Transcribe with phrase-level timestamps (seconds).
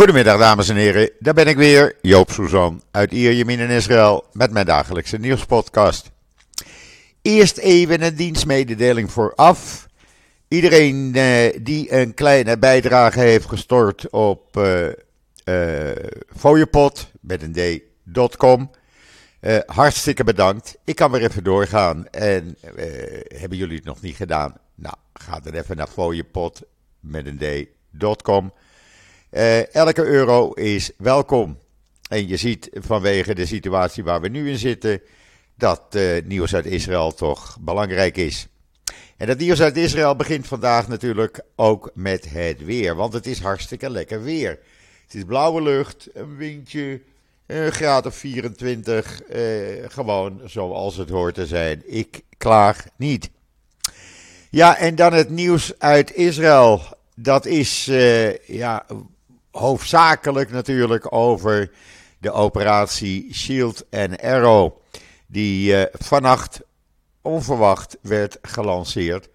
[0.00, 4.50] Goedemiddag dames en heren, daar ben ik weer, Joop Suzan uit Ierjemien in Israël met
[4.50, 6.10] mijn dagelijkse nieuwspodcast.
[7.22, 9.88] Eerst even een dienstmededeling vooraf.
[10.48, 14.86] Iedereen eh, die een kleine bijdrage heeft gestort op uh,
[16.36, 17.52] fooiepot met een
[19.40, 20.78] uh, hartstikke bedankt.
[20.84, 22.56] Ik kan weer even doorgaan en
[23.28, 24.54] hebben jullie het nog niet gedaan?
[24.74, 26.62] Nou, ga dan even naar fooiepot
[27.00, 28.52] met een.
[29.30, 31.58] Uh, elke euro is welkom.
[32.08, 35.02] En je ziet vanwege de situatie waar we nu in zitten,
[35.56, 38.48] dat uh, nieuws uit Israël toch belangrijk is.
[39.16, 43.40] En dat nieuws uit Israël begint vandaag natuurlijk ook met het weer, want het is
[43.40, 44.50] hartstikke lekker weer.
[45.04, 47.00] Het is blauwe lucht, een windje,
[47.46, 51.82] een graad of 24, uh, gewoon zoals het hoort te zijn.
[51.86, 53.30] Ik klaag niet.
[54.50, 56.82] Ja, en dan het nieuws uit Israël.
[57.14, 57.84] Dat is,
[58.46, 58.86] ja,
[59.50, 61.70] hoofdzakelijk natuurlijk over
[62.18, 64.72] de operatie Shield and Arrow,
[65.26, 66.60] die uh, vannacht
[67.22, 69.28] onverwacht werd gelanceerd.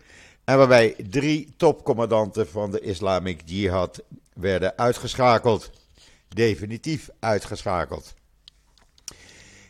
[0.44, 5.70] En waarbij drie topcommandanten van de Islamic Jihad werden uitgeschakeld.
[6.28, 8.14] Definitief uitgeschakeld.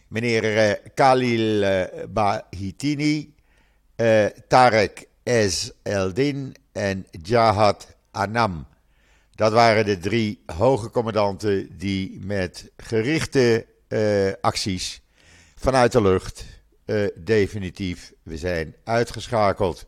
[0.08, 3.34] Meneer uh, Khalil uh, Bahitini,
[4.48, 8.66] Tarek Ez Eldin en Jahad Anam.
[9.36, 15.02] Dat waren de drie hoge commandanten die met gerichte uh, acties
[15.56, 16.46] vanuit de lucht
[16.86, 19.86] uh, definitief we zijn uitgeschakeld.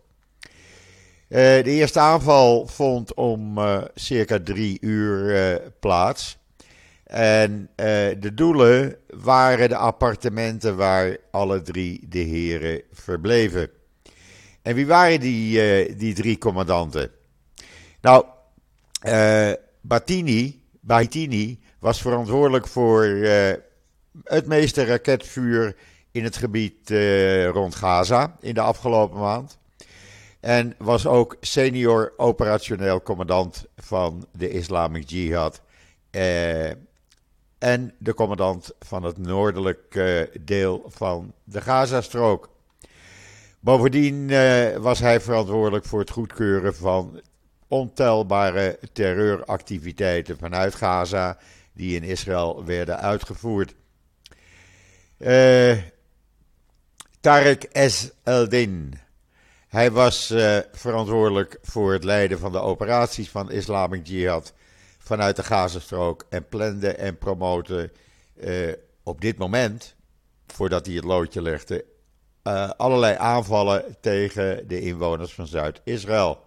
[1.29, 3.59] Uh, de eerste aanval vond om
[3.95, 6.37] circa drie uur plaats.
[7.03, 7.69] En
[8.19, 13.69] de doelen waren de appartementen waar alle drie de heren verbleven.
[14.61, 17.11] En wie waren die, die drie commandanten?
[18.01, 18.25] Nou,
[19.05, 23.51] uh, Batini, Baitini was verantwoordelijk voor uh,
[24.23, 25.75] het meeste raketvuur
[26.11, 29.57] in het gebied uh, rond Gaza in de afgelopen maand.
[30.39, 35.61] En was ook senior operationeel commandant van de Islamic Jihad.
[37.57, 42.49] en de commandant van het noordelijke deel van de Gazastrook.
[43.59, 44.27] Bovendien
[44.81, 47.21] was hij verantwoordelijk voor het goedkeuren van
[47.67, 51.37] ontelbare terreuractiviteiten vanuit Gaza
[51.73, 53.75] die in Israël werden uitgevoerd.
[55.17, 55.77] Uh,
[57.19, 58.11] Tarek S.
[58.23, 58.99] Eldin.
[59.67, 64.53] Hij was uh, verantwoordelijk voor het leiden van de operaties van Islamic Jihad
[64.97, 67.91] vanuit de Gazastrook en plande en promoten
[68.35, 68.73] uh,
[69.03, 69.95] op dit moment,
[70.47, 71.85] voordat hij het loodje legde,
[72.77, 76.46] allerlei aanvallen tegen de inwoners van Zuid-Israël.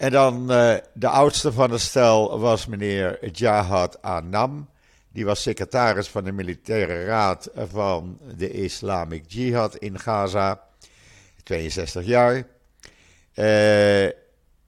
[0.00, 4.68] En dan uh, de oudste van het stel was meneer Jahad Anam.
[5.12, 10.62] Die was secretaris van de militaire raad van de Islamic Jihad in Gaza.
[11.42, 12.36] 62 jaar.
[12.36, 12.44] Uh,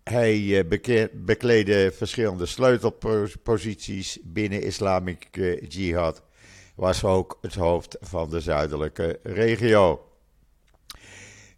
[0.03, 0.65] hij uh,
[1.13, 5.29] bekleedde verschillende sleutelposities binnen Islamic
[5.69, 6.23] Jihad.
[6.75, 10.12] Was ook het hoofd van de zuidelijke regio.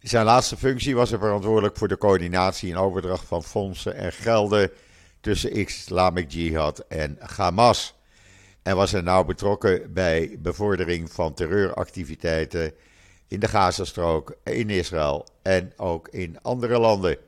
[0.05, 4.71] Zijn laatste functie was hij verantwoordelijk voor de coördinatie en overdracht van fondsen en gelden
[5.21, 7.95] tussen Islamic Jihad en Hamas.
[8.63, 12.73] En was hij nauw betrokken bij bevordering van terreuractiviteiten
[13.29, 17.19] in de Gazastrook, in Israël en ook in andere landen.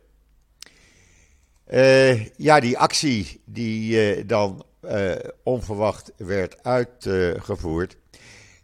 [1.70, 5.12] Uh, ja, die actie die uh, dan uh,
[5.42, 7.96] onverwacht werd uitgevoerd.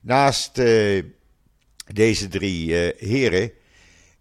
[0.00, 0.54] naast
[1.92, 3.52] deze drie heren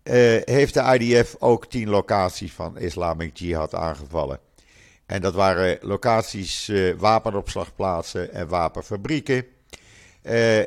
[0.04, 4.40] heeft de IDF ook tien locaties van Islamic Jihad aangevallen.
[5.12, 9.46] En dat waren locaties, uh, wapenopslagplaatsen en wapenfabrieken.
[10.24, 10.62] Uh,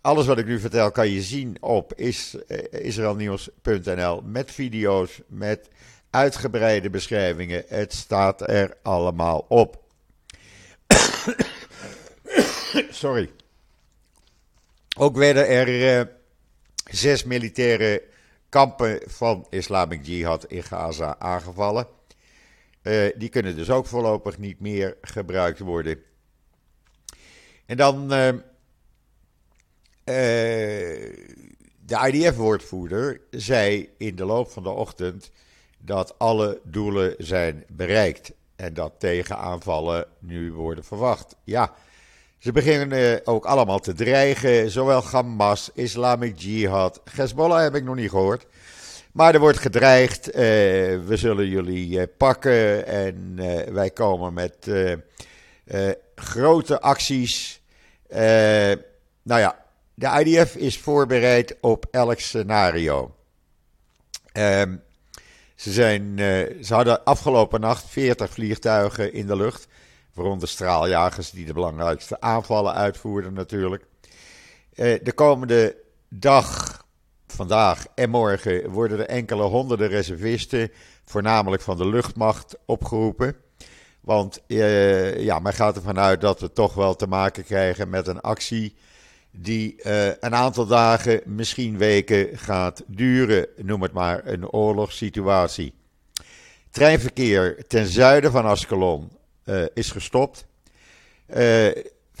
[0.00, 2.36] alles wat ik nu vertel kan je zien op is,
[2.70, 5.68] israelnieuws.nl met video's, met
[6.10, 7.64] uitgebreide beschrijvingen.
[7.68, 9.82] Het staat er allemaal op.
[12.90, 13.30] Sorry.
[14.98, 16.10] Ook werden er
[16.90, 18.02] zes militaire
[18.50, 21.86] kampen van Islamic Jihad in Gaza aangevallen.
[22.82, 25.98] Uh, die kunnen dus ook voorlopig niet meer gebruikt worden.
[27.66, 28.34] En dan uh, uh,
[31.86, 35.30] de IDF-woordvoerder zei in de loop van de ochtend
[35.78, 41.36] dat alle doelen zijn bereikt en dat tegenaanvallen nu worden verwacht.
[41.44, 41.74] Ja,
[42.40, 44.70] ze beginnen ook allemaal te dreigen.
[44.70, 48.46] Zowel Hamas, Islamic Jihad, Hezbollah heb ik nog niet gehoord.
[49.12, 53.36] Maar er wordt gedreigd, uh, we zullen jullie uh, pakken en
[53.74, 54.70] wij komen met
[56.14, 57.62] grote acties.
[58.08, 59.64] nou ja,
[59.94, 63.14] de IDF is voorbereid op elk scenario.
[64.32, 64.82] Um,
[65.54, 66.18] ze, zijn,
[66.64, 69.66] ze hadden afgelopen nacht 40 vliegtuigen in de lucht,
[70.14, 73.84] waaronder straaljagers die de belangrijkste aanvallen uitvoerden natuurlijk.
[74.74, 75.76] de komende
[76.08, 76.78] dag
[77.26, 80.70] vandaag en morgen worden er enkele honderden reservisten,
[81.04, 83.36] voornamelijk van de luchtmacht, opgeroepen.
[84.00, 88.06] Want uh, ja, men gaat ervan uit dat we toch wel te maken krijgen met
[88.06, 88.76] een actie
[89.30, 93.46] die uh, een aantal dagen, misschien weken gaat duren.
[93.56, 95.74] Noem het maar een oorlogssituatie.
[96.70, 99.10] Treinverkeer ten zuiden van Ascalon
[99.74, 100.46] is gestopt.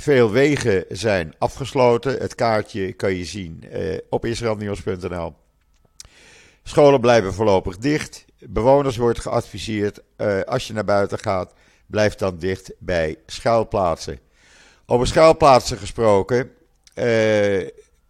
[0.00, 2.18] Veel wegen zijn afgesloten.
[2.18, 5.34] Het kaartje kan je zien uh, op israelnieuws.nl.
[6.62, 8.24] Scholen blijven voorlopig dicht.
[8.38, 11.52] Bewoners wordt geadviseerd uh, als je naar buiten gaat,
[11.86, 14.18] blijf dan dicht bij schuilplaatsen.
[14.86, 16.50] Over schuilplaatsen gesproken,
[16.94, 17.60] uh,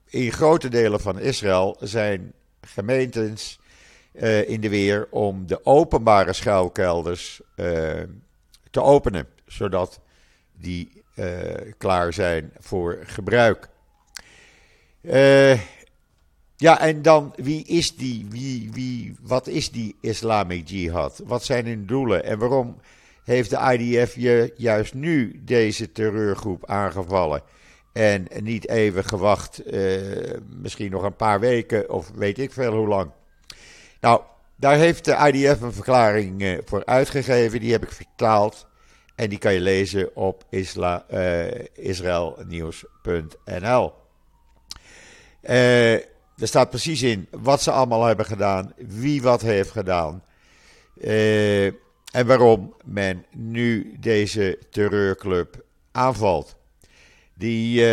[0.06, 3.58] in grote delen van Israël zijn gemeentes
[4.46, 7.40] in de weer om de openbare schuilkelders
[8.70, 10.00] te openen, zodat
[10.52, 11.26] die uh,
[11.78, 13.68] klaar zijn voor gebruik.
[15.02, 15.60] Uh,
[16.56, 18.26] ja, en dan wie is die?
[18.28, 21.22] Wie, wie, wat is die Islamic Jihad?
[21.24, 22.80] Wat zijn hun doelen en waarom
[23.24, 27.42] heeft de IDF je juist nu deze terreurgroep aangevallen?
[27.92, 30.00] En niet even gewacht, uh,
[30.46, 33.10] misschien nog een paar weken of weet ik veel hoe lang.
[34.00, 34.22] Nou,
[34.60, 37.60] daar heeft de IDF een verklaring uh, voor uitgegeven.
[37.60, 38.68] Die heb ik vertaald.
[39.14, 41.70] En die kan je lezen op isla, uh,
[46.36, 50.24] er staat precies in wat ze allemaal hebben gedaan, wie wat heeft gedaan.
[52.12, 56.56] En waarom men nu deze terreurclub aanvalt.
[57.34, 57.84] Die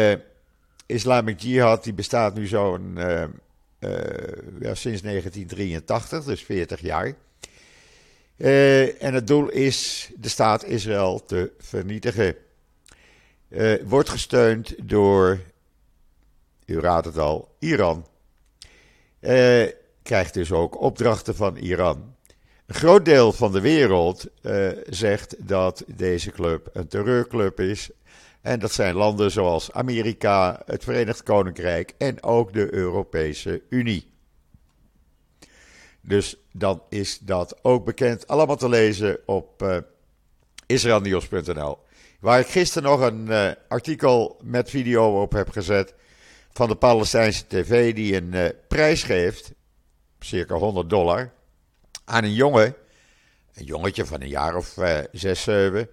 [0.86, 2.98] Islamic Jihad die bestaat nu zo'n
[4.60, 7.16] ja, sinds 1983, dus 40 jaar.
[8.38, 12.36] Uh, en het doel is de staat Israël te vernietigen.
[13.50, 15.40] Uh, wordt gesteund door,
[16.66, 18.06] u raadt het al, Iran.
[20.04, 22.16] Krijgt dus ook opdrachten van Iran.
[22.66, 24.28] Een groot deel van de wereld
[24.90, 27.90] zegt dat deze club een terreurclub is.
[28.42, 34.16] En dat zijn landen zoals Amerika, het Verenigd Koninkrijk en ook de Europese Unie.
[36.01, 38.28] Dus dan is dat ook bekend.
[38.28, 39.78] Allemaal te lezen op uh,
[40.66, 41.78] israelnieuws.nl.
[42.19, 45.94] Waar ik gisteren nog een uh, artikel met video op heb gezet
[46.51, 49.54] van de Palestijnse TV die een uh, prijs geeft,
[50.19, 51.31] circa 100 dollar,
[52.06, 52.75] aan een jongen,
[53.54, 55.90] een jongetje van een jaar of uh, 6, 7,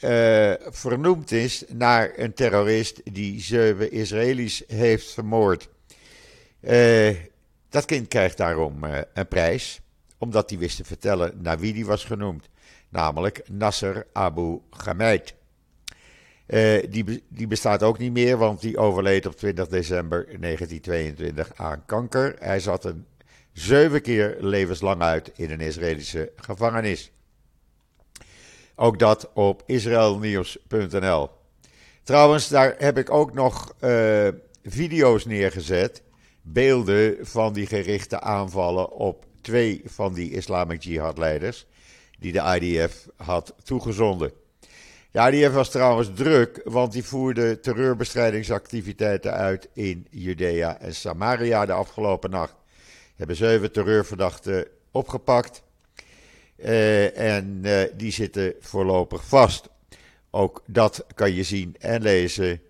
[0.00, 5.68] die vernoemd is naar een terrorist die zeven Israëli's heeft vermoord.
[7.76, 9.80] Dat kind krijgt daarom uh, een prijs,
[10.18, 12.48] omdat hij wist te vertellen naar wie die was genoemd,
[12.88, 15.34] namelijk Nasser Abu Ghameid.
[16.88, 22.36] Die, die, bestaat ook niet meer, want die overleed op 20 december 1922 aan kanker.
[22.38, 23.06] Hij zat een
[23.52, 27.12] zeven keer levenslang uit in een Israëlische gevangenis.
[28.76, 31.30] Ook dat op israelnieuws.nl.
[32.02, 34.28] Trouwens, daar heb ik ook nog uh,
[34.64, 36.02] video's neergezet
[36.42, 41.66] beelden van die gerichte aanvallen op twee van die Islamic Jihad-leiders
[42.18, 44.32] die de IDF had toegezonden.
[45.10, 51.72] De IDF was trouwens druk, want die voerde terreurbestrijdingsactiviteiten uit in Judea en Samaria de
[51.72, 52.54] afgelopen nacht.
[53.16, 55.62] Hebben zeven terreurverdachten opgepakt
[56.56, 59.68] uh, en uh, die zitten voorlopig vast.
[60.30, 62.60] Ook dat kan je zien en lezen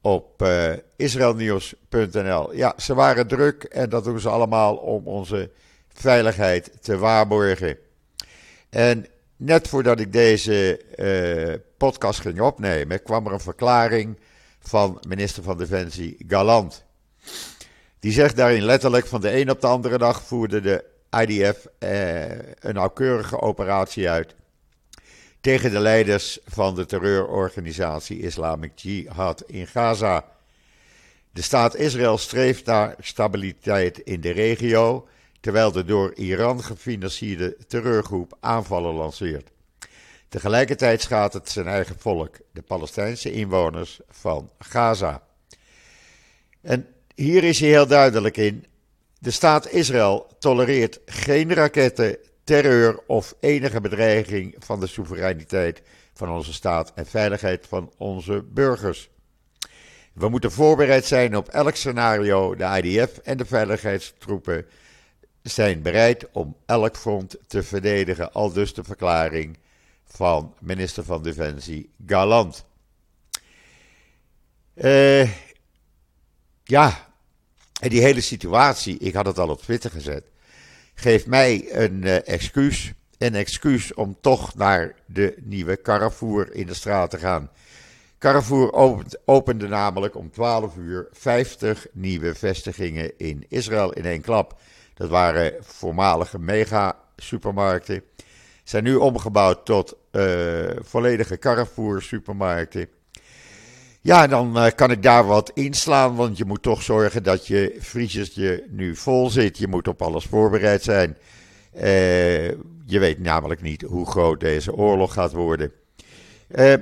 [0.00, 2.54] op uh, israelnieuws.nl.
[2.54, 5.50] Ja, ze waren druk en dat doen ze allemaal om onze
[5.92, 7.78] veiligheid te waarborgen.
[8.70, 9.06] En
[9.36, 10.80] net voordat ik deze
[11.76, 14.18] podcast ging opnemen, kwam er een verklaring
[14.60, 16.84] van minister van Defensie Galant.
[17.98, 20.84] Die zegt daarin letterlijk: van de een op de andere dag voerde de
[21.22, 24.34] IDF uh, een nauwkeurige operatie uit
[25.40, 30.24] tegen de leiders van de terreurorganisatie Islamic Jihad in Gaza.
[31.30, 35.08] De staat Israël streeft naar stabiliteit in de regio,
[35.40, 39.50] terwijl de door Iran gefinancierde terreurgroep aanvallen lanceert.
[40.28, 45.22] Tegelijkertijd schaadt het zijn eigen volk, de Palestijnse inwoners van Gaza.
[46.60, 48.66] En hier is hij heel duidelijk in.
[49.26, 55.82] De staat Israël tolereert geen raketten, terreur of enige bedreiging van de soevereiniteit
[56.14, 59.10] van onze staat en veiligheid van onze burgers.
[60.12, 62.54] We moeten voorbereid zijn op elk scenario.
[62.54, 64.66] De IDF en de veiligheidstroepen
[65.42, 69.58] zijn bereid om elk front te verdedigen, al dus de verklaring
[70.04, 72.64] van minister van Defensie Galant.
[74.74, 75.30] Uh,
[76.64, 77.05] ja,
[77.80, 80.24] en die hele situatie, ik had het al op Twitter gezet,
[80.94, 82.92] geeft mij een uh, excuus.
[83.18, 87.50] Een excuus om toch naar de nieuwe Carrefour in de straat te gaan.
[88.18, 88.72] Carrefour
[89.24, 94.60] opende namelijk om 12 uur 50 nieuwe vestigingen in Israël in één klap.
[94.94, 98.02] Dat waren voormalige mega-supermarkten.
[98.64, 102.88] Zijn nu omgebouwd tot uh, volledige Carrefour-supermarkten.
[104.06, 107.76] Ja, dan uh, kan ik daar wat inslaan, want je moet toch zorgen dat je
[107.78, 109.58] vriesertje nu vol zit.
[109.58, 111.16] Je moet op alles voorbereid zijn.
[111.74, 112.48] Uh,
[112.84, 115.72] je weet namelijk niet hoe groot deze oorlog gaat worden.
[116.48, 116.74] Uh,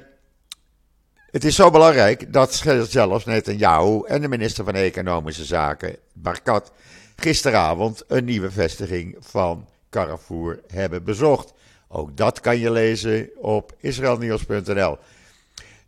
[1.30, 2.54] het is zo belangrijk dat
[2.88, 6.72] zelfs Netanyahu en de minister van Economische Zaken, Barkat,
[7.16, 11.52] gisteravond een nieuwe vestiging van Carrefour hebben bezocht.
[11.88, 14.98] Ook dat kan je lezen op israelnieuws.nl.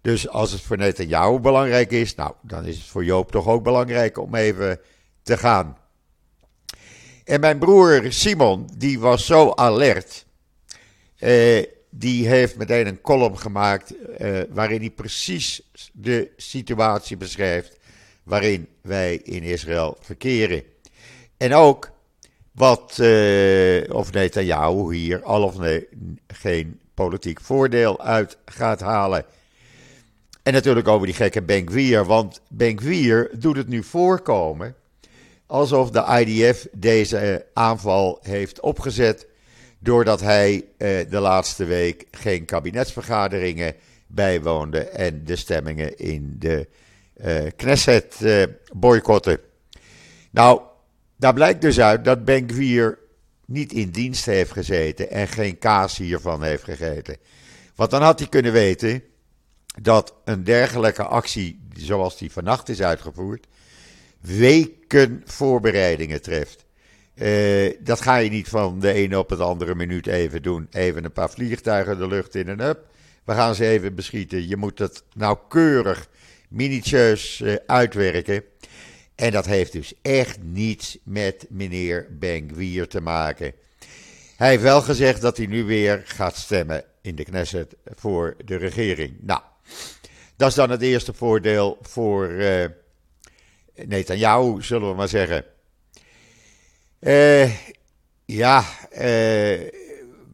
[0.06, 3.62] Dus als het voor Netanyahu belangrijk is, nou, dan is het voor Joop toch ook
[3.62, 4.80] belangrijk om even
[5.22, 5.78] te gaan.
[7.24, 10.26] En mijn broer Simon, die was zo alert.
[11.16, 17.78] Eh, die heeft meteen een column gemaakt eh, waarin hij precies de situatie beschrijft
[18.22, 20.62] waarin wij in Israël verkeren.
[21.36, 21.90] En ook
[22.52, 25.88] wat, uh, of Netanyahu hier al of nee,
[26.26, 29.24] geen politiek voordeel uit gaat halen.
[30.46, 34.74] En natuurlijk over die gekke Benkwier, want Benkwier doet het nu voorkomen
[35.46, 39.26] alsof de IDF deze aanval heeft opgezet
[39.78, 43.74] doordat hij eh, de laatste week geen kabinetsvergaderingen
[44.06, 46.68] bijwoonde en de stemmingen in de
[47.24, 49.38] uh, Knesset uh, boycotten.
[50.30, 50.60] Nou,
[51.16, 52.98] daar blijkt dus uit dat Benkwier
[53.46, 57.16] niet in dienst heeft gezeten en geen kaas hiervan heeft gegeten.
[57.74, 59.02] Want dan had hij kunnen weten
[59.80, 63.46] dat een dergelijke actie, zoals die vannacht is uitgevoerd,
[64.20, 66.64] weken voorbereidingen treft.
[67.14, 70.66] Uh, dat ga je niet van de ene op het andere minuut even doen.
[70.70, 72.84] Even een paar vliegtuigen de lucht in en up.
[73.24, 74.48] We gaan ze even beschieten.
[74.48, 76.08] Je moet het nauwkeurig,
[76.48, 78.42] minutieus uh, uitwerken.
[79.14, 83.52] En dat heeft dus echt niets met meneer Benkwier te maken.
[84.36, 88.56] Hij heeft wel gezegd dat hij nu weer gaat stemmen in de Knesset voor de
[88.56, 89.16] regering.
[89.20, 89.40] Nou,
[90.36, 92.64] dat is dan het eerste voordeel voor uh,
[94.58, 95.44] zullen we maar zeggen.
[97.00, 97.50] Uh,
[98.24, 98.64] ja,
[98.98, 99.60] uh,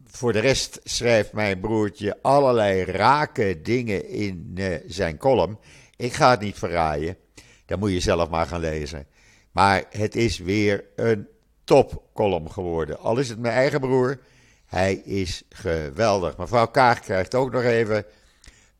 [0.05, 5.57] voor de rest schrijft mijn broertje allerlei rake dingen in zijn column.
[5.95, 7.17] Ik ga het niet verraaien,
[7.65, 9.07] dan moet je zelf maar gaan lezen.
[9.51, 11.27] Maar het is weer een
[11.63, 12.99] topcolumn geworden.
[12.99, 14.19] Al is het mijn eigen broer,
[14.65, 16.37] hij is geweldig.
[16.37, 18.05] Mevrouw Kaag krijgt ook nog even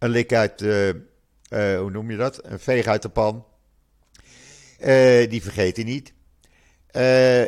[0.03, 0.59] een lik uit,
[1.49, 2.45] hoe noem je dat?
[2.45, 3.45] Een veeg uit de pan.
[5.29, 6.13] die vergeet hij niet.
[6.91, 7.41] Eh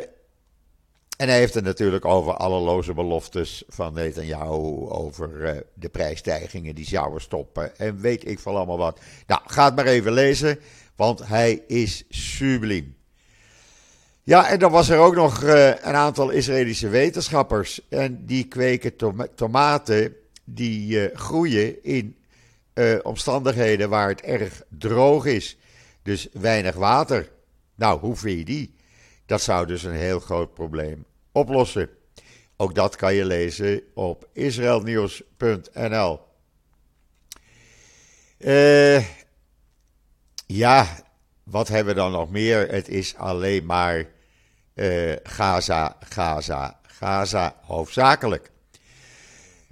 [1.16, 6.86] en hij heeft het natuurlijk over alle loze beloftes van Netanyahu, over de prijsstijgingen die
[6.86, 9.00] zouden stoppen en weet ik van allemaal wat.
[9.26, 10.58] Nou, ga het maar even lezen,
[10.96, 12.96] want hij is subliem.
[14.22, 19.26] Ja, en dan was er ook nog een aantal Israëlische wetenschappers en die kweken tom
[19.34, 22.16] tomaten die groeien in
[23.02, 25.56] omstandigheden waar het erg droog is,
[26.02, 27.30] dus weinig water.
[27.74, 28.74] Nou, hoe vind je die?
[29.26, 31.88] Dat zou dus een heel groot probleem oplossen.
[32.56, 36.20] Ook dat kan je lezen op israelnieuws.nl.
[38.38, 39.04] Uh,
[40.46, 40.86] ja,
[41.42, 42.68] wat hebben we dan nog meer?
[42.68, 44.04] Het is alleen maar
[44.74, 48.50] uh, Gaza, Gaza, Gaza hoofdzakelijk.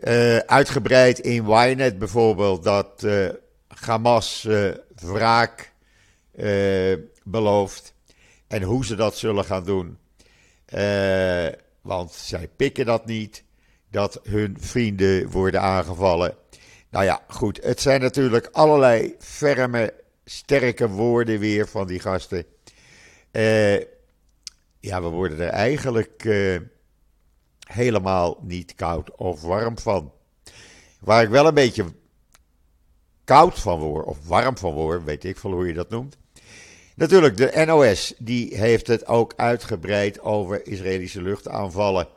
[0.09, 3.07] Uh, uitgebreid in Ynet bijvoorbeeld dat
[3.69, 4.49] Hamas
[4.95, 5.73] wraak
[7.23, 7.95] belooft.
[8.47, 9.99] En hoe ze dat zullen gaan doen.
[10.75, 11.47] Uh,
[11.81, 13.45] want zij pikken dat niet,
[13.91, 16.37] dat hun vrienden worden aangevallen.
[16.91, 19.95] Nou ja, goed, het zijn natuurlijk allerlei ferme,
[20.25, 22.45] sterke woorden weer van die gasten.
[23.33, 23.79] Uh,
[24.81, 26.61] ja, we worden er eigenlijk uh,
[27.65, 30.13] helemaal niet koud of warm van.
[31.01, 31.85] Waar ik wel een beetje
[33.25, 36.17] koud van word, of warm van word, weet ik veel hoe je dat noemt
[36.97, 42.09] Natuurlijk, de NOS die heeft het ook uitgebreid over Israëlische luchtaanvallen.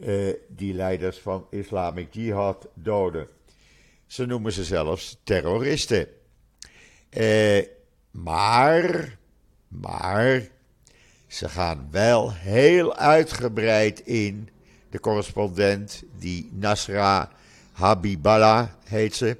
[0.00, 3.28] Uh, die leiders van Islamic Jihad doden.
[4.06, 6.08] Ze noemen ze zelfs terroristen.
[7.10, 7.62] Uh,
[8.10, 9.18] maar,
[9.68, 10.48] maar,
[11.26, 14.48] ze gaan wel heel uitgebreid in.
[14.92, 17.30] De correspondent, die Nasra
[17.72, 19.36] Habiballah heet ze.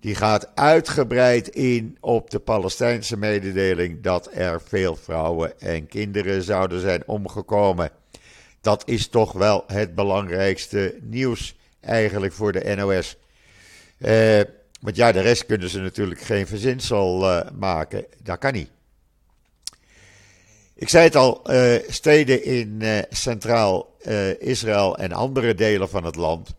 [0.00, 6.80] Die gaat uitgebreid in op de Palestijnse mededeling dat er veel vrouwen en kinderen zouden
[6.80, 7.90] zijn omgekomen.
[8.60, 13.16] Dat is toch wel het belangrijkste nieuws eigenlijk voor de NOS.
[13.98, 14.40] Eh,
[14.80, 18.04] want ja, de rest kunnen ze natuurlijk geen verzinsel uh, maken.
[18.22, 18.70] Dat kan niet.
[20.74, 23.95] Ik zei het al, uh, steden in uh, centraal
[24.38, 26.54] Israël en andere delen van het land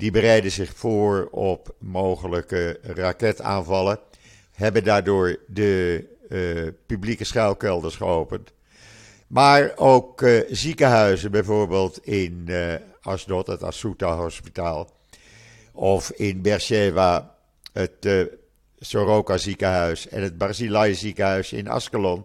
[0.00, 3.98] die bereiden zich voor op mogelijke raketaanvallen.
[4.52, 8.52] Hebben daardoor de uh, publieke schuilkelders geopend.
[9.26, 14.90] Maar ook uh, ziekenhuizen, bijvoorbeeld in uh, Asdod, het Asuta Hospitaal.
[15.72, 17.36] Of in Beersheba,
[17.72, 18.28] het
[18.78, 22.24] Soroka ziekenhuis en het Barzilai ziekenhuis in Askelon.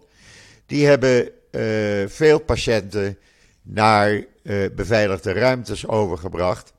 [0.65, 1.29] Die hebben
[2.09, 3.17] veel patiënten
[3.61, 4.25] naar
[4.75, 6.73] beveiligde ruimtes overgebracht.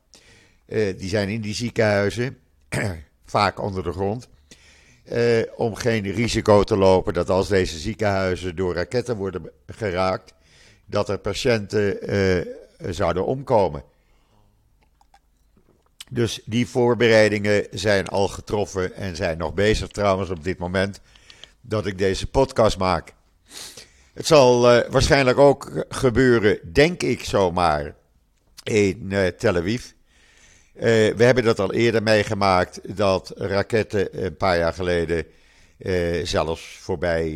[0.66, 2.38] Uh, die zijn in die ziekenhuizen,
[3.24, 4.28] vaak onder de grond.
[5.12, 10.34] Uh, om geen risico te lopen dat als deze ziekenhuizen door raketten worden geraakt,
[10.86, 11.98] dat er patiënten
[12.90, 13.82] zouden omkomen.
[16.10, 21.00] Dus die voorbereidingen zijn al getroffen en zijn nog bezig trouwens op dit moment
[21.60, 23.14] dat ik deze podcast maak.
[24.16, 27.94] Het zal uh, waarschijnlijk ook gebeuren, denk ik zomaar,
[28.62, 29.84] in uh, Tel Aviv.
[29.84, 30.82] Uh,
[31.14, 35.26] we hebben dat al eerder meegemaakt, dat raketten een paar jaar geleden
[36.26, 37.28] zelfs voorbij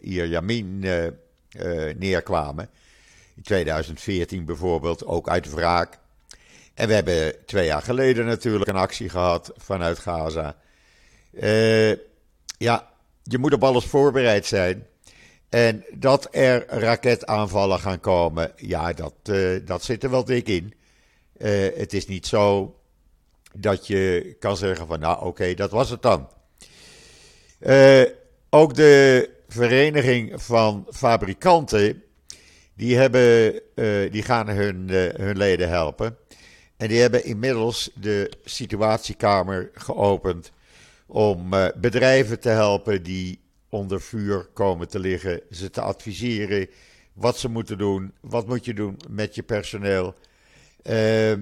[0.00, 0.84] Ierjamin
[1.98, 2.68] neerkwamen.
[3.36, 5.98] In 2014 bijvoorbeeld, ook uit wraak.
[6.74, 10.56] En we hebben twee jaar geleden natuurlijk een actie gehad vanuit Gaza.
[12.58, 12.90] ja,
[13.22, 14.86] je moet op alles voorbereid zijn.
[15.56, 19.14] En dat er raketaanvallen gaan komen, ja, dat,
[19.64, 20.74] dat zit er wel dik in.
[21.38, 22.74] Uh, het is niet zo
[23.52, 26.28] dat je kan zeggen van nou oké, dat was het dan.
[27.60, 28.02] Uh,
[28.50, 32.02] ook de vereniging van fabrikanten,
[32.74, 33.60] die, hebben,
[34.10, 36.16] die gaan hun, hun leden helpen.
[36.76, 40.52] En die hebben inmiddels de situatiekamer geopend
[41.06, 43.44] om bedrijven te helpen die
[43.76, 46.68] onder vuur komen te liggen, ze te adviseren
[47.12, 50.14] wat ze moeten doen, wat moet je doen met je personeel.
[50.90, 51.32] Uh,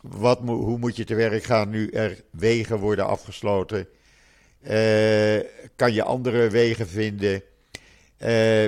[0.00, 3.88] wat hoe moet je te werk gaan nu er wegen worden afgesloten?
[4.62, 5.40] Uh,
[5.76, 7.42] kan je andere wegen vinden?
[8.18, 8.64] Uh,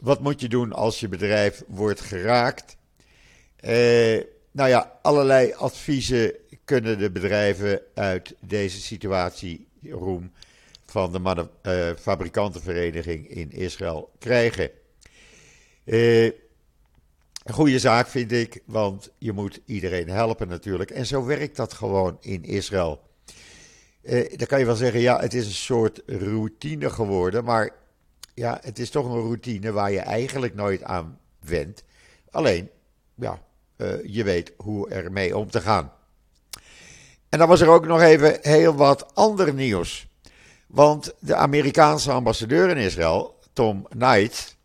[0.00, 2.76] wat moet je doen als je bedrijf wordt geraakt?
[3.64, 6.32] Uh, nou ja, allerlei adviezen
[6.64, 10.32] kunnen de bedrijven uit deze situatie, Roem,
[10.90, 14.70] van de fabrikantenvereniging in Israël krijgen.
[15.84, 20.90] Een goede zaak vind ik, want je moet iedereen helpen natuurlijk.
[20.90, 23.00] En zo werkt dat gewoon in Israël.
[24.02, 27.44] Eh, dan kan je wel zeggen, ja, het is een soort routine geworden.
[27.44, 27.70] Maar
[28.34, 31.84] ja, het is toch een routine waar je eigenlijk nooit aan wendt.
[32.30, 32.70] Alleen,
[33.14, 33.42] ja,
[33.76, 35.92] uh, je weet hoe ermee om te gaan.
[37.28, 40.08] En dan was er ook nog even heel wat ander nieuws.
[40.70, 44.56] Want de Amerikaanse ambassadeur in Israël, Tom Knight,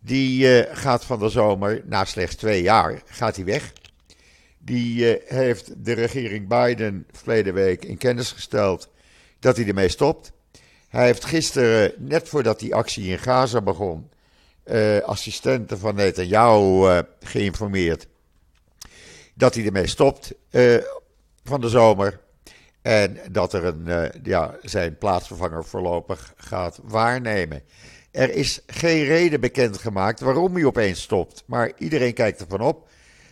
[0.00, 3.72] die uh, gaat van de zomer, na slechts twee jaar, gaat hij weg.
[4.58, 8.88] Die uh, heeft de regering Biden verleden week in kennis gesteld
[9.38, 10.32] dat hij ermee stopt.
[10.88, 14.10] Hij heeft gisteren, net voordat die actie in Gaza begon,
[14.64, 18.06] uh, assistenten van Netanyahu geïnformeerd
[19.34, 20.34] dat hij ermee stopt
[21.44, 22.20] van de zomer.
[22.82, 27.62] En dat er een, ja, zijn plaatsvervanger voorlopig gaat waarnemen.
[28.10, 31.42] Er is geen reden bekendgemaakt waarom hij opeens stopt.
[31.46, 32.88] Maar iedereen kijkt ervan op.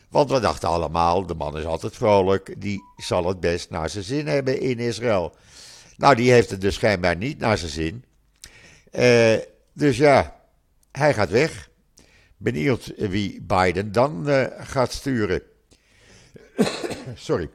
[0.08, 2.54] Want we dachten allemaal, de man is altijd vrolijk.
[2.58, 5.34] Die zal het best naar zijn zin hebben in Israël.
[5.96, 8.04] Nou, die heeft het dus schijnbaar niet naar zijn zin.
[8.92, 9.36] Uh,
[9.72, 10.40] dus ja,
[10.92, 11.70] hij gaat weg.
[12.36, 15.42] Benieuwd wie Biden dan uh, gaat sturen.
[17.14, 17.50] Sorry.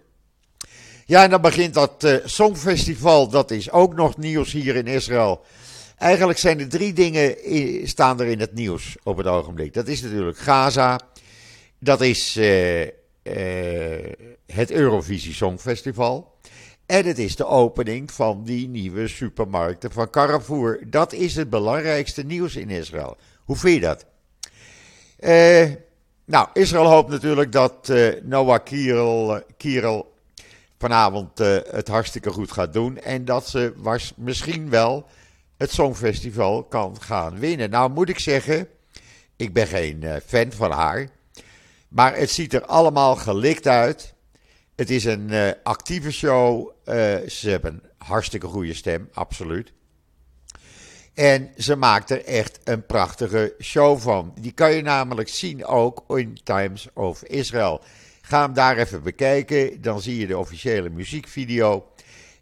[1.11, 3.27] Ja, en dan begint dat uh, Songfestival.
[3.27, 5.41] Dat is ook nog nieuws hier in Israël.
[5.97, 7.35] Eigenlijk zijn er drie dingen
[7.87, 9.73] staan er in het nieuws op het ogenblik.
[9.73, 10.99] Dat is natuurlijk Gaza.
[11.79, 12.89] Dat is uh, uh,
[14.45, 16.33] het Eurovisie Songfestival.
[16.85, 20.83] En het is de opening van die nieuwe supermarkten van Carrefour.
[20.89, 23.17] Dat is het belangrijkste nieuws in Israël.
[23.45, 24.05] Hoe vind je dat?
[25.19, 25.69] Eh,
[26.25, 27.93] nou, Israël hoopt natuurlijk dat
[28.23, 28.59] Noah
[29.57, 30.10] Kirel
[30.81, 32.97] vanavond uh, het hartstikke goed gaat doen.
[32.97, 33.73] En dat ze
[34.17, 35.05] misschien wel
[35.57, 37.69] het Songfestival kan gaan winnen.
[37.69, 38.67] Nou moet ik zeggen,
[39.35, 41.09] ik ben geen fan van haar.
[41.87, 44.13] Maar het ziet er allemaal gelikt uit.
[44.75, 46.69] Het is een uh, actieve show.
[47.27, 49.73] Ze hebben een hartstikke goede stem, absoluut.
[51.13, 54.33] En ze maakt er echt een prachtige show van.
[54.39, 57.81] Die kan je namelijk zien ook in Times of Israel.
[58.31, 59.81] Ga hem daar even bekijken.
[59.81, 61.85] Dan zie je de officiële muziekvideo.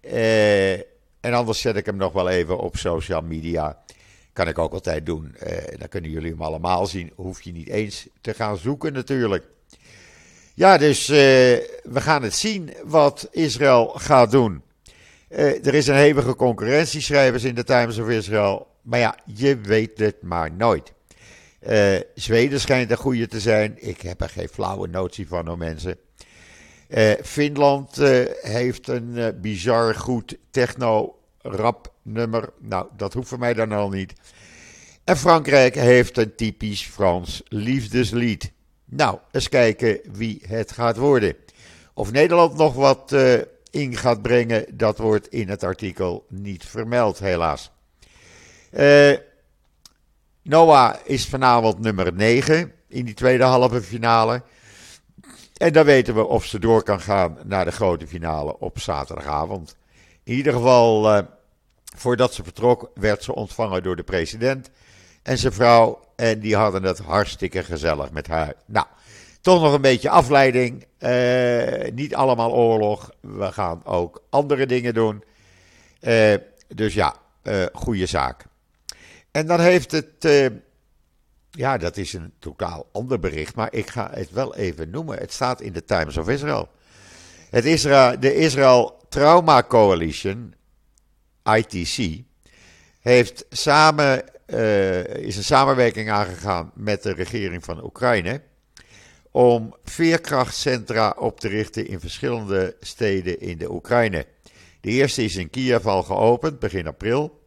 [0.02, 0.74] Uh,
[1.20, 3.78] en anders zet ik hem nog wel even op social media.
[4.34, 5.36] Kan ik ook altijd doen.
[5.78, 7.12] dan kunnen jullie hem allemaal zien.
[7.16, 9.46] Hoef je niet eens te gaan zoeken natuurlijk.
[10.54, 11.16] Ja, dus uh,
[11.84, 14.62] we gaan het zien wat Israël gaat doen.
[15.30, 18.68] Er is een hevige concurrentie, schrijven ze in de Times of Israel.
[18.82, 20.94] Maar ja, je weet het maar nooit.
[21.68, 23.74] Uh, Zweden schijnt een goede te zijn.
[23.76, 25.98] Ik heb er geen flauwe notie van, hoor mensen.
[27.24, 27.96] Finland
[28.42, 32.50] heeft een bizar goed techno-rap nummer.
[32.60, 34.14] Nou, dat hoeft voor mij dan al niet.
[35.04, 38.52] En Frankrijk heeft een typisch Frans liefdeslied.
[38.86, 41.36] Nou, eens kijken wie het gaat worden.
[41.94, 43.16] Of Nederland nog wat
[43.72, 47.72] in gaat brengen, dat wordt in het artikel niet vermeld, helaas.
[48.72, 49.14] Uh,
[50.42, 54.44] Noah is vanavond nummer 9 in die tweede halve finale.
[55.58, 59.76] En dan weten we of ze door kan gaan naar de grote finale op zaterdagavond.
[60.24, 61.24] In ieder geval, uh,
[61.96, 64.70] voordat ze vertrok, werd ze ontvangen door de president
[65.24, 66.00] en zijn vrouw.
[66.16, 68.54] En die hadden het hartstikke gezellig met haar.
[68.66, 68.86] Nou,
[69.42, 70.86] toch nog een beetje afleiding.
[71.00, 73.12] Uh, niet allemaal oorlog.
[73.22, 75.24] We gaan ook andere dingen doen.
[76.02, 76.34] Uh,
[76.68, 77.16] dus ja,
[77.74, 78.49] goede zaak.
[79.32, 80.52] En dan heeft het.
[81.50, 83.56] ja, dat is een totaal ander bericht.
[83.56, 85.18] Maar ik ga het wel even noemen.
[85.18, 86.70] Het staat in de Times of Israel.
[87.50, 90.54] Het Israël, de Israel Trauma Coalition,
[91.44, 92.24] ITC,
[93.00, 98.42] heeft samen uh, is een samenwerking aangegaan met de regering van Oekraïne.
[99.32, 104.26] Om veerkrachtcentra op te richten in verschillende steden in de Oekraïne.
[104.82, 107.39] De eerste is in Kiev al geopend, begin april.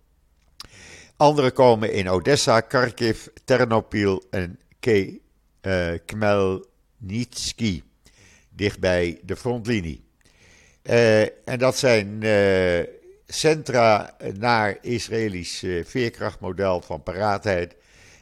[1.22, 5.20] Andere komen in Odessa, Kharkiv, Ternopil en Ke,
[5.62, 7.82] uh, Khmelnytsky,
[8.50, 10.04] dichtbij de frontlinie.
[10.82, 12.22] Uh, en dat zijn
[13.26, 17.76] centra naar Israëlisch eh, veerkrachtmodel van paraatheid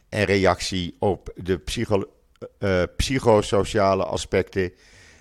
[0.09, 2.05] en reactie op de psycho
[2.59, 4.73] uh, psychosociale aspecten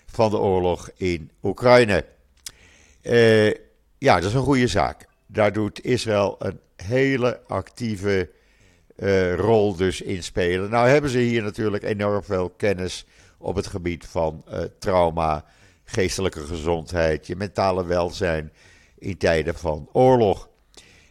[0.05, 2.05] van de oorlog in Oekraïne.
[3.03, 3.53] Uh,
[3.97, 5.08] ja, dat is een goede zaak.
[5.31, 8.29] Daar doet Israël een hele actieve
[8.95, 10.69] uh, rol dus in spelen.
[10.69, 13.05] Nou hebben ze hier natuurlijk enorm veel kennis
[13.37, 14.45] op het gebied van
[14.79, 15.45] trauma,
[15.83, 18.51] geestelijke gezondheid, je mentale welzijn
[18.97, 20.49] in tijden van oorlog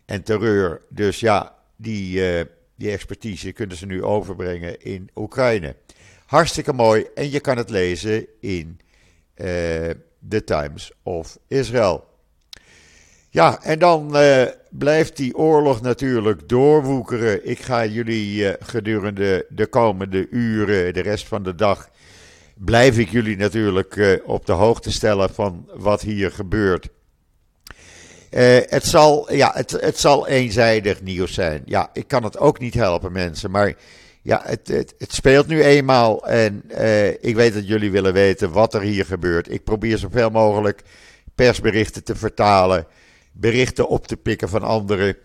[0.04, 0.82] en terreur.
[0.88, 5.76] Dus ja, die, uh, die expertise kunnen ze nu overbrengen in Oekraïne.
[6.26, 8.80] Hartstikke mooi en je kan het lezen in
[10.28, 12.07] The Times of Israel.
[13.38, 17.48] Ja, en dan uh, blijft die oorlog natuurlijk doorwoekeren.
[17.48, 21.88] Ik ga jullie uh, gedurende de komende uren, de rest van de dag,
[22.54, 26.88] blijf ik jullie natuurlijk uh, op de hoogte stellen van wat hier gebeurt.
[28.30, 31.62] Het, zal, ja, het, het zal eenzijdig nieuws zijn.
[31.64, 33.50] Ja, ik kan het ook niet helpen, mensen.
[33.50, 33.74] Maar
[34.22, 36.26] ja, het, het, het speelt nu eenmaal.
[36.26, 36.62] En
[37.20, 39.52] ik weet dat jullie willen weten wat er hier gebeurt.
[39.52, 40.82] Ik probeer zoveel mogelijk
[41.34, 42.86] persberichten te vertalen.
[43.40, 45.16] Berichten op te pikken van anderen.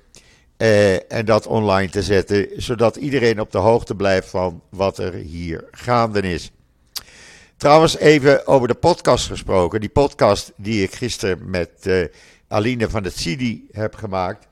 [0.57, 2.47] Uh, en dat online te zetten.
[2.55, 6.51] Zodat iedereen op de hoogte blijft van wat er hier gaande is.
[7.57, 9.79] Trouwens, even over de podcast gesproken.
[9.79, 11.89] Die podcast die ik gisteren met
[12.47, 14.47] Aline van het Cidi heb gemaakt.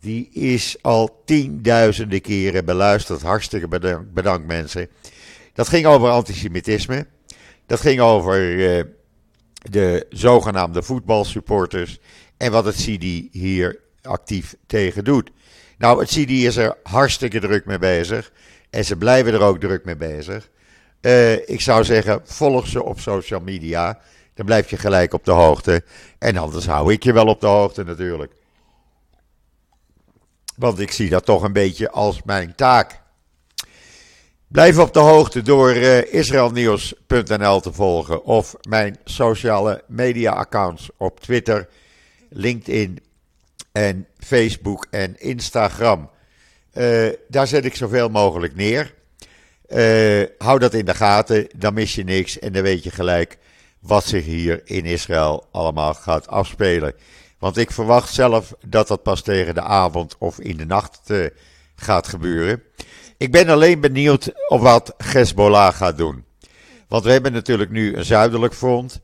[0.00, 3.22] Die is al tienduizenden keren beluisterd.
[3.22, 4.88] Hartstikke bedankt, bedankt mensen.
[5.52, 7.06] Dat ging over antisemitisme.
[7.66, 8.84] Dat ging over uh,
[9.70, 12.00] de zogenaamde voetbalsupporters.
[12.42, 15.30] En wat het CIDI hier actief tegen doet.
[15.78, 18.32] Nou, het CIDI is er hartstikke druk mee bezig.
[18.70, 20.50] En ze blijven er ook druk mee bezig.
[21.00, 24.00] Uh, ik zou zeggen, volg ze op social media.
[24.34, 25.84] Dan blijf je gelijk op de hoogte.
[26.18, 28.32] En anders hou ik je wel op de hoogte natuurlijk.
[30.56, 33.00] Want ik zie dat toch een beetje als mijn taak.
[34.48, 41.20] Blijf op de hoogte door uh, israelnieuws.nl te volgen of mijn sociale media accounts op
[41.20, 41.68] Twitter
[42.32, 42.98] LinkedIn
[43.72, 46.10] en Facebook en Instagram.
[46.74, 48.94] Uh, daar zet ik zoveel mogelijk neer.
[49.68, 53.38] Uh, hou dat in de gaten, dan mis je niks en dan weet je gelijk
[53.80, 56.94] wat zich hier in Israël allemaal gaat afspelen.
[57.38, 61.26] Want ik verwacht zelf dat dat pas tegen de avond of in de nacht uh,
[61.74, 62.62] gaat gebeuren.
[63.16, 66.24] Ik ben alleen benieuwd op wat Hezbollah gaat doen.
[66.88, 69.00] Want we hebben natuurlijk nu een zuidelijk front.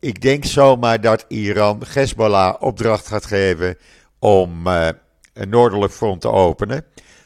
[0.00, 3.78] Ik denk zomaar dat Iran Hezbollah opdracht gaat geven
[4.18, 4.88] om uh,
[5.32, 6.84] een noordelijk front te openen.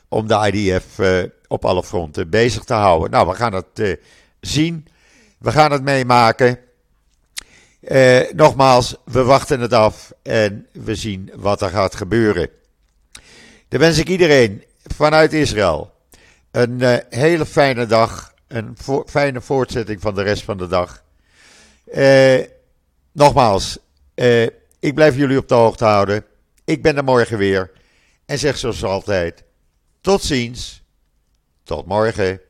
[0.09, 3.11] Om de IDF uh, op alle fronten bezig te houden.
[3.11, 3.99] Nou, we gaan het
[4.41, 4.87] zien.
[5.39, 6.59] We gaan het meemaken.
[8.35, 12.49] nogmaals, we wachten het af en we zien wat er gaat gebeuren.
[13.69, 15.93] Dan wens ik iedereen vanuit Israël
[16.51, 18.35] een hele fijne dag.
[18.49, 21.03] Een fijne voortzetting van de rest van de dag.
[21.95, 22.41] Uh,
[23.14, 23.79] nogmaals,
[24.14, 24.42] uh,
[24.81, 26.24] ik blijf jullie op de hoogte houden.
[26.64, 27.70] Ik ben er morgen weer.
[28.27, 29.44] En zeg zoals altijd:
[30.00, 30.83] tot ziens.
[31.62, 32.40] Tot morgen.